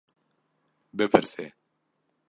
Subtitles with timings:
[0.97, 1.45] Bipirse.